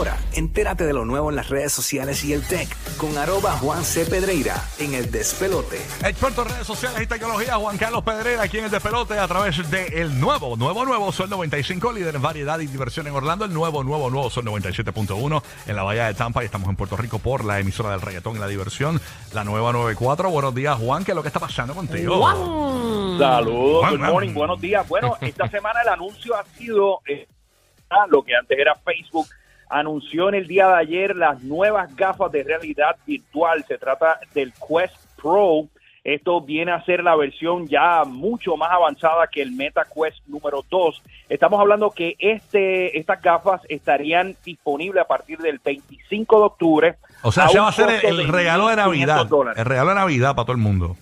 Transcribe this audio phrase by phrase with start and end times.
[0.00, 3.84] Ahora, entérate de lo nuevo en las redes sociales y el tech con arroba Juan
[3.84, 4.06] C.
[4.06, 5.76] Pedreira en el despelote.
[6.02, 9.70] Experto en redes sociales y tecnología, Juan Carlos Pedrera, aquí en el Despelote, a través
[9.70, 13.52] de el nuevo, nuevo, nuevo Sol 95, líder en variedad y diversión en Orlando, el
[13.52, 17.18] nuevo, nuevo, nuevo Sol 97.1 en la Bahía de Tampa y estamos en Puerto Rico
[17.18, 19.02] por la emisora del reggaetón y la diversión,
[19.34, 20.30] la nueva 94.
[20.30, 22.26] Buenos días, Juan, ¿qué es lo que está pasando contigo?
[23.18, 24.12] Saludos, Juan, good Juan.
[24.12, 24.88] morning, buenos días.
[24.88, 27.28] Bueno, esta semana el anuncio ha sido eh,
[28.08, 29.26] lo que antes era Facebook.
[29.70, 33.64] Anunció en el día de ayer las nuevas gafas de realidad virtual.
[33.66, 35.68] Se trata del Quest Pro.
[36.02, 40.64] Esto viene a ser la versión ya mucho más avanzada que el Meta Quest número
[40.70, 41.02] 2.
[41.28, 46.96] Estamos hablando que este, estas gafas estarían disponibles a partir del 25 de octubre.
[47.22, 49.26] O sea, un va a ser el, el regalo de 1.500 Navidad.
[49.26, 49.58] dólares.
[49.60, 50.96] El regalo de Navidad para todo el mundo.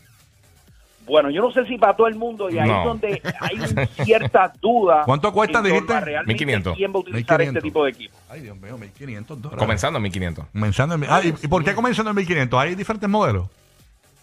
[1.09, 2.78] Bueno, yo no sé si para todo el mundo y ahí No.
[2.81, 3.59] es donde hay
[4.05, 5.03] cierta duda.
[5.06, 5.92] ¿Cuánto cuesta, dijiste?
[5.95, 6.77] a realmente 1500.
[6.77, 7.56] ¿Quién va a utilizar 1500.
[7.56, 8.17] este tipo de equipo?
[8.28, 9.59] Ay, Dios mío, 1500 dólares.
[9.59, 10.45] Comenzando en 1500.
[10.53, 12.61] Comenzando en, ah, ¿y, y por qué comenzando en 1500?
[12.61, 13.48] ¿Hay diferentes modelos?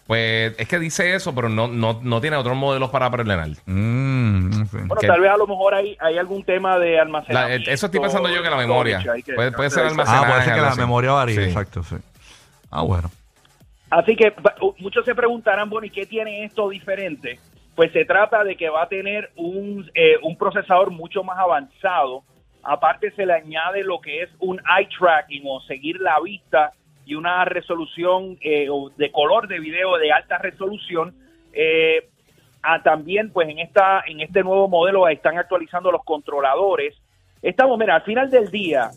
[0.06, 3.48] Pues es que dice eso, pero no, no, no tiene otros modelos para preordenar.
[3.66, 4.86] Mm, en fin.
[4.86, 7.70] Bueno, Que- tal vez a lo mejor hay, hay algún tema de La- almacenamiento.
[7.70, 9.02] eh, eso estoy pensando yo que la memoria.
[9.24, 10.24] que- Puede, puede ser almacenaje.
[10.24, 11.42] Ah, puede ser que la memoria varíe, Sí.
[11.42, 11.96] exacto, sí.
[12.70, 13.10] Ah, bueno.
[13.90, 14.32] Así que
[14.78, 17.38] muchos se preguntarán, bueno, ¿y qué tiene esto diferente?
[17.74, 22.24] Pues se trata de que va a tener un, eh, un procesador mucho más avanzado.
[22.62, 26.72] Aparte se le añade lo que es un eye tracking o seguir la vista
[27.04, 31.14] y una resolución eh, de color de video de alta resolución.
[31.52, 32.08] Eh,
[32.62, 36.96] ah, también, pues en esta en este nuevo modelo están actualizando los controladores.
[37.40, 38.90] Estamos, mira, al final del día,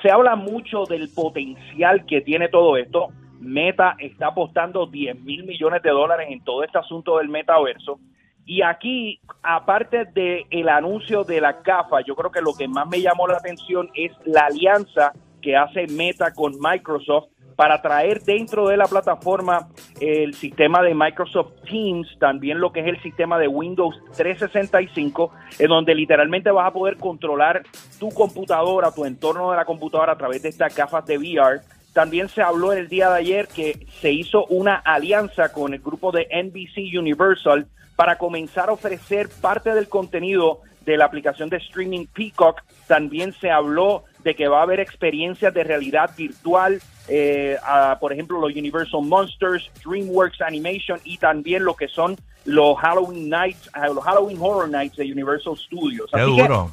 [0.00, 3.10] se habla mucho del potencial que tiene todo esto.
[3.44, 7.98] Meta está apostando 10 mil millones de dólares en todo este asunto del metaverso.
[8.46, 12.86] Y aquí, aparte del el anuncio de la GAFA, yo creo que lo que más
[12.86, 18.68] me llamó la atención es la alianza que hace Meta con Microsoft para traer dentro
[18.68, 19.68] de la plataforma
[20.00, 25.68] el sistema de Microsoft Teams, también lo que es el sistema de Windows 365, en
[25.68, 27.62] donde literalmente vas a poder controlar
[27.98, 31.60] tu computadora, tu entorno de la computadora a través de estas gafas de VR.
[31.94, 36.10] También se habló el día de ayer que se hizo una alianza con el grupo
[36.10, 42.06] de NBC Universal para comenzar a ofrecer parte del contenido de la aplicación de streaming
[42.12, 42.62] Peacock.
[42.88, 48.12] También se habló de que va a haber experiencias de realidad virtual, eh, a, por
[48.12, 53.94] ejemplo, los Universal Monsters, DreamWorks Animation y también lo que son los Halloween Nights, eh,
[53.94, 56.10] los Halloween Horror Nights de Universal Studios.
[56.12, 56.70] Qué Así que duro.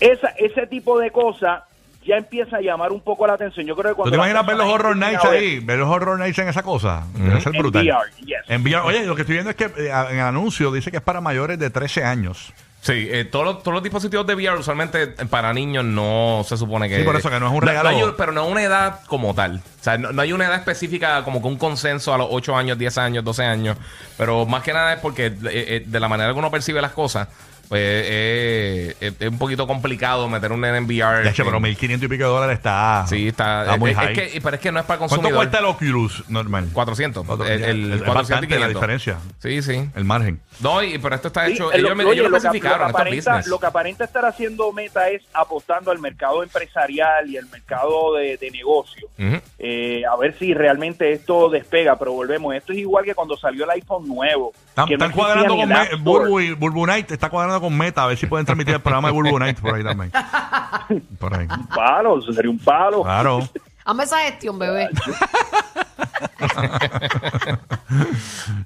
[0.00, 1.62] esa, ese tipo de cosas
[2.06, 3.66] ya empieza a llamar un poco la atención.
[3.66, 5.58] Yo creo que ¿Tú cuando te las imaginas ver los horror nights ahí?
[5.60, 7.04] Ver los horror nights en esa cosa.
[7.14, 7.86] Debe ser En brutal.
[7.86, 8.36] VR, yes.
[8.48, 8.80] En VR.
[8.86, 11.20] Oye, lo que estoy viendo es que eh, en el anuncio dice que es para
[11.20, 12.52] mayores de 13 años.
[12.84, 16.86] Sí, eh, todos, los, todos los dispositivos de VR usualmente para niños no se supone
[16.86, 16.98] que...
[16.98, 17.88] Sí, por eso que no es un regalo.
[17.88, 19.62] hay pero no es una edad como tal.
[19.80, 22.54] O sea, no, no hay una edad específica como que un consenso a los 8
[22.54, 23.78] años, 10 años, 12 años.
[24.18, 26.92] Pero más que nada es porque eh, eh, de la manera que uno percibe las
[26.92, 27.28] cosas,
[27.68, 31.22] pues eh, es, es un poquito complicado meter un nene en VR.
[31.24, 33.62] De hecho, en- pero 1500 y pico de dólares está, Sí, está...
[33.62, 34.14] está muy es, es high.
[34.14, 35.38] que, pero es que no es para ¿Cuánto consumidor.
[35.38, 36.68] cuesta el Oculus normal?
[36.72, 37.26] 400.
[37.26, 38.74] Cuatro- el, el es 400 bastante la 500.
[38.74, 39.18] diferencia.
[39.38, 39.88] Sí, sí.
[39.94, 40.40] El margen.
[40.60, 41.72] No, y, pero esto está Sí, hecho...
[41.72, 42.78] eh, ellos, lo, me- oye, ellos lo lo que- especificaron.
[42.78, 43.46] lo que Esto es aparenta, business.
[43.48, 48.36] lo que aparenta estar haciendo Meta es apostando al mercado empresarial y al mercado de,
[48.36, 49.08] de negocio.
[49.18, 49.40] Ujú.
[49.58, 52.54] Eh, a ver si realmente esto despega, pero volvemos.
[52.54, 54.52] Esto es igual que cuando salió el iPhone nuevo.
[54.74, 56.56] Están, que no están existía cuadrando con Me-.
[56.58, 59.12] Bulbu, y- Night, está cuadrando con Meta, a ver si pueden transmitir el programa de
[59.14, 60.10] Bulbu Night por ahí también.
[61.18, 61.46] Por ahí.
[61.48, 63.02] Un palo, eso sería un palo.
[63.04, 63.48] Claro.
[63.84, 64.88] Hazme esa gestión, bebé.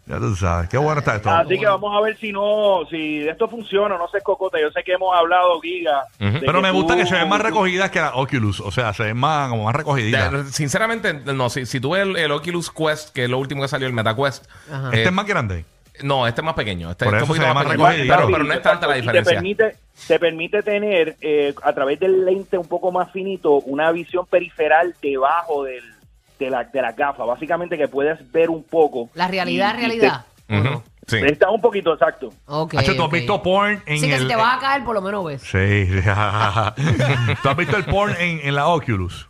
[0.07, 0.69] Ya tú sabes.
[0.69, 1.31] Qué bueno está esto.
[1.31, 4.61] Así que vamos a ver si no, si esto funciona, no sé, Cocote.
[4.61, 6.05] Yo sé que hemos hablado, Giga.
[6.19, 8.61] De Pero me gusta tú- que se ven más recogidas que la Oculus.
[8.61, 10.33] O sea, se ven más, como más recogiditas.
[10.33, 11.51] Ya, Sinceramente, no.
[11.51, 13.93] Si, si tú ves el, el Oculus Quest, que es lo último que salió, el
[13.93, 14.47] MetaQuest.
[14.73, 14.87] Ajá.
[14.89, 15.65] Este eh, es más grande.
[16.03, 16.91] No, este es más pequeño.
[16.91, 18.15] Este, este es un poquito más pequeño, recogidito.
[18.17, 19.31] pero, pero no es tanta la Y diferencia.
[19.31, 23.91] Te permite, te permite tener, eh, a través del lente un poco más finito, una
[23.93, 25.83] visión periferal debajo del,
[26.39, 27.25] de, la, de la gafa.
[27.25, 29.11] Básicamente que puedes ver un poco.
[29.15, 30.25] La realidad, Y- y realidad.
[30.47, 30.83] te- Ujú.
[31.07, 31.17] Sí.
[31.25, 32.31] Está un poquito exacto.
[32.47, 32.75] Ok.
[32.75, 34.21] Hacho, ¿tú has visto porn en Sí, que el...
[34.23, 35.41] si te vas a caer, por lo menos ves.
[35.41, 36.01] Sí, sí.
[37.43, 39.28] ¿Tú has visto el porn en, en la Oculus?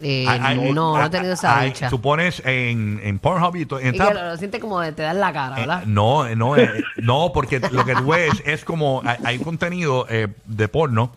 [0.00, 0.26] Eh,
[0.74, 1.88] no, no he tenido esa dicha.
[1.90, 4.92] Tú pones en, en Pornhub y to- en Y que lo, lo sientes como de
[4.92, 5.82] te dan la cara, eh, ¿verdad?
[5.86, 10.06] no, eh, no, eh, no, porque lo que tú ves es como hay, hay contenido
[10.08, 11.12] eh, de porno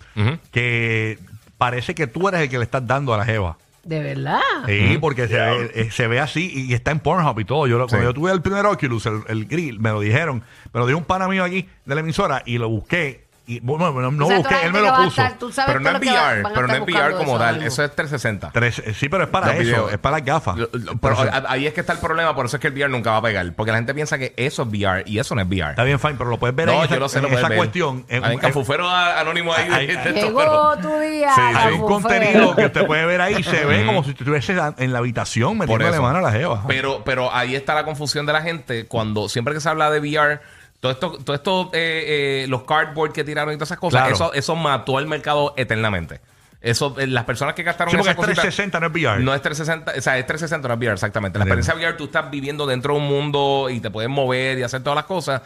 [0.51, 1.19] que
[1.57, 3.57] parece que tú eres el que le estás dando a la jeva.
[3.83, 4.39] De verdad.
[4.68, 7.66] Sí, porque se ve, se ve así y está en Pornhub y todo.
[7.68, 8.10] Yo lo- Cuando Sí.
[8.10, 11.06] yo tuve el primer Oculus, el, el grill, me lo dijeron, me lo dijo un
[11.06, 13.25] pana mío aquí de la emisora y lo busqué.
[13.51, 15.07] Y bueno, no, no O sea, busqué, él me lo puso.
[15.09, 17.63] estar- tú sabes Pero no es VR, pero no es VR como eso tal.
[17.63, 18.51] Eso es 360.
[18.53, 19.92] Tres- eh, sí, pero es para Los eso, videos.
[19.94, 20.57] es para las gafas.
[20.57, 21.18] Lo- lo- pero
[21.50, 23.21] ahí es que está el problema, por eso es que el VR nunca va a
[23.21, 23.51] pegar.
[23.53, 25.71] Porque la gente piensa que eso es VR y eso no es VR.
[25.71, 27.27] Está bien, fine, pero lo puedes ver no, en esa, yo lo sé, en lo
[27.30, 27.57] puedes esa ver.
[27.57, 28.06] cuestión.
[28.07, 29.68] En- Hay en- cafufero anónimo ahí.
[29.69, 31.33] Hay- Llegó pero- tu día.
[31.36, 34.94] Sí, hay un contenido que usted puede ver ahí, se ve como si estuviese en
[34.94, 36.63] la habitación Por metiéndole mano a la jeva.
[36.68, 40.00] Pero, pero ahí está la confusión de la gente cuando siempre que se habla de
[40.00, 40.39] VR,
[40.81, 44.13] todo esto, todo esto eh, eh, los cardboard que tiraron y todas esas cosas, Claro.
[44.16, 46.19] eso, eso mató el mercado eternamente.
[46.60, 49.24] Eso, eh, las personas que gastaron Sí, porque esa es cosita- 360, no es VR.
[49.24, 51.39] No es 360, o sea, es 360, no es VR, exactamente.
[51.39, 51.60] La Entiendo.
[51.62, 54.83] experiencia VR, tú estás viviendo dentro de un mundo y te puedes mover y hacer
[54.83, 55.42] todas las cosas.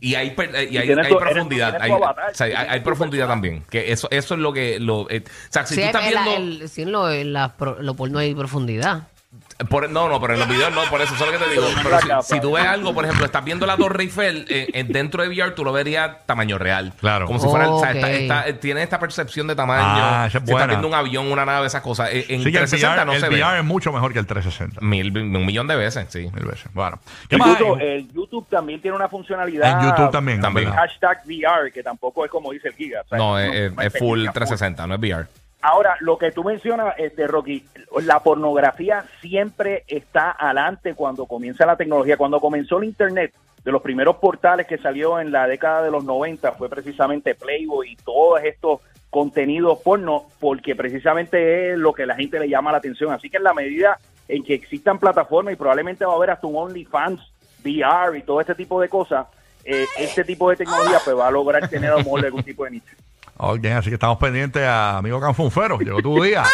[0.00, 1.70] Y hay, per- eh, y hay, tienes hay tu- eres- profundidad.
[1.70, 3.64] tienes Hay, tu avatar, o sea, hay- hay tienes tu profundidad también.
[3.70, 4.78] Que eso, eso es lo que.
[4.80, 6.62] Lo, eh, o sea, si Sí, tú estás en la- viendo.
[6.62, 9.04] el- sí, en lo, en la pro- lo porno hay profundidad.
[9.68, 11.50] Por- no, no, pero en los videos no, por eso, eso es lo que te
[11.52, 11.66] digo.
[11.82, 14.84] Pero si, si tú ves algo, por ejemplo, estás viendo la Torre Eiffel eh, eh,
[14.84, 16.92] dentro de VR, tú lo verías tamaño real.
[16.98, 17.26] Claro.
[17.26, 19.82] Como si fuera, o sea, está- está- eh, tiene esta percepción de tamaño.
[19.86, 20.64] Ah, esa es si buena.
[20.64, 22.10] estás viendo un avión, una nave, esas cosas.
[22.12, 23.58] Eh, En Sí, que el 360 VR, no el se VR ve.
[23.60, 24.80] es mucho mejor que el 360.
[24.80, 26.28] Mil, un millón de veces, sí.
[26.34, 26.66] Mil veces.
[26.74, 26.98] Bueno.
[27.28, 27.86] ¿Qué más Incluso hay?
[27.86, 29.80] el YouTube también tiene una funcionalidad.
[29.80, 30.70] En YouTube también, También.
[30.72, 33.02] Hashtag VR, que tampoco es como dice el Giga.
[33.02, 35.26] o sea, No, es, full específica, 360, no es VR.
[35.66, 37.64] Ahora, lo que tú mencionas, este, Rocky,
[38.02, 42.18] la pornografía siempre está adelante cuando comienza la tecnología.
[42.18, 43.32] Cuando comenzó el Internet,
[43.64, 47.92] de los primeros portales que salió en la década de los 90 fue precisamente Playboy
[47.92, 52.76] y todos estos contenidos porno, porque precisamente es lo que la gente le llama la
[52.76, 53.14] atención.
[53.14, 56.46] Así que en la medida en que existan plataformas y probablemente va a haber hasta
[56.46, 57.22] un OnlyFans,
[57.64, 59.28] VR y todo este tipo de cosas,
[59.64, 62.66] eh, este tipo de tecnología pues va a lograr tener a lo mejor algún tipo
[62.66, 62.94] de nicho.
[63.36, 65.78] Ok, así que estamos pendientes a amigo Canfunfero.
[65.78, 66.44] Llegó tu día.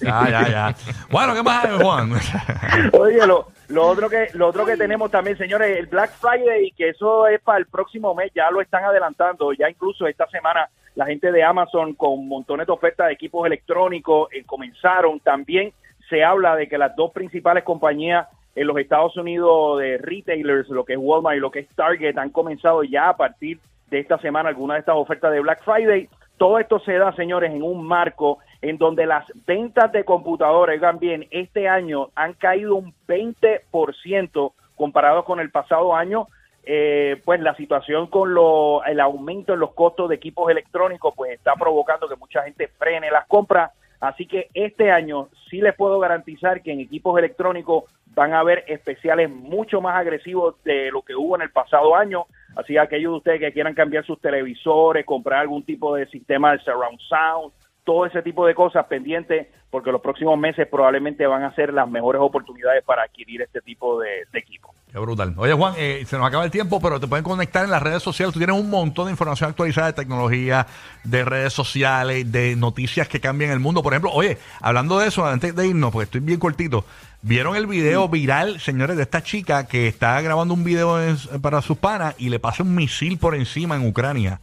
[0.00, 0.74] Ya, ya, ya.
[1.10, 2.12] Bueno, ¿qué más hay, Juan?
[2.98, 6.88] Oye, lo, lo otro que lo otro que tenemos también, señores, el Black Friday, que
[6.88, 11.04] eso es para el próximo mes, ya lo están adelantando, ya incluso esta semana la
[11.04, 15.20] gente de Amazon con montones de ofertas de equipos electrónicos eh, comenzaron.
[15.20, 15.72] También
[16.08, 20.84] se habla de que las dos principales compañías en los Estados Unidos de retailers, lo
[20.84, 24.18] que es Walmart y lo que es Target, han comenzado ya a partir de esta
[24.18, 26.08] semana algunas de estas ofertas de Black Friday.
[26.36, 30.98] Todo esto se da, señores, en un marco en donde las ventas de computadores, oigan
[30.98, 36.26] bien, este año han caído un 20% comparado con el pasado año.
[36.66, 41.32] Eh, pues la situación con lo, el aumento en los costos de equipos electrónicos pues
[41.32, 43.72] está provocando que mucha gente frene las compras.
[44.00, 47.84] Así que este año sí les puedo garantizar que en equipos electrónicos
[48.14, 52.26] van a haber especiales mucho más agresivos de lo que hubo en el pasado año.
[52.56, 56.52] Así que aquellos de ustedes que quieran cambiar sus televisores, comprar algún tipo de sistema
[56.52, 57.52] de surround sound,
[57.84, 61.88] todo ese tipo de cosas pendientes, porque los próximos meses probablemente van a ser las
[61.88, 64.73] mejores oportunidades para adquirir este tipo de, de equipo.
[64.94, 65.34] Qué brutal.
[65.38, 68.00] Oye, Juan, eh, se nos acaba el tiempo, pero te pueden conectar en las redes
[68.00, 68.32] sociales.
[68.32, 70.68] Tú tienes un montón de información actualizada de tecnología,
[71.02, 73.82] de redes sociales, de noticias que cambian el mundo.
[73.82, 76.84] Por ejemplo, oye, hablando de eso, antes de irnos, porque estoy bien cortito,
[77.22, 81.60] ¿vieron el video viral, señores, de esta chica que está grabando un video en- para
[81.60, 84.38] sus panas y le pasa un misil por encima en Ucrania?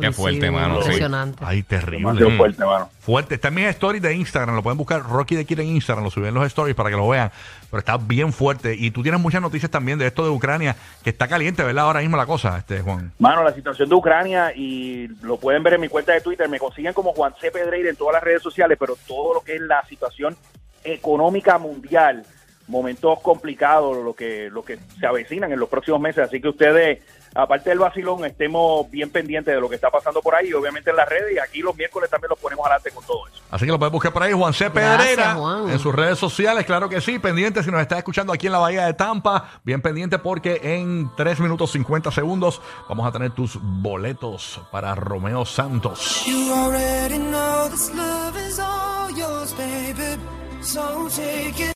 [0.00, 0.80] Qué fuerte, sí, mano, sí.
[0.80, 1.44] Impresionante.
[1.46, 1.98] Ay, terrible.
[1.98, 2.36] Demasiado Mm.
[2.36, 2.90] fuerte, mano.
[3.00, 3.34] Fuerte.
[3.36, 4.54] Está en mis stories de Instagram.
[4.56, 6.04] Lo pueden buscar Rocky de Kid en Instagram.
[6.04, 7.30] Lo subí en los stories para que lo vean.
[7.70, 8.74] Pero está bien fuerte.
[8.74, 11.84] Y tú tienes muchas noticias también de esto de Ucrania, que está caliente, ¿verdad?
[11.84, 13.12] Ahora mismo la cosa, este Juan.
[13.18, 16.58] Mano, la situación de Ucrania, y lo pueden ver en mi cuenta de Twitter, me
[16.58, 17.50] consiguen como Juan C.
[17.50, 20.36] Pedreira en todas las redes sociales, pero todo lo que es la situación
[20.84, 22.24] económica mundial,
[22.68, 26.24] momentos complicados, lo que, lo que se avecinan en los próximos meses.
[26.24, 27.00] Así que ustedes,
[27.36, 30.96] aparte del vacilón, estemos bien pendientes de lo que está pasando por ahí, obviamente en
[30.96, 33.42] las redes, y aquí los miércoles también los ponemos adelante con todo eso.
[33.50, 34.68] Así que lo puedes buscar por ahí, Juan C.
[34.68, 35.70] Gracias, Juan.
[35.70, 38.58] en sus redes sociales, claro que sí, pendiente si nos está escuchando aquí en la
[38.58, 43.58] Bahía de Tampa, bien pendiente porque en 3 minutos 50 segundos vamos a tener tus
[43.60, 46.24] boletos para Romeo Santos.
[46.26, 50.20] You already know this love is all yours, baby.
[50.62, 51.72] So take it.